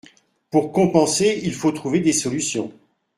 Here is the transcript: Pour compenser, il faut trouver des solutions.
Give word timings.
Pour 0.49 0.71
compenser, 0.71 1.41
il 1.43 1.53
faut 1.53 1.71
trouver 1.71 1.99
des 1.99 2.11
solutions. 2.11 2.73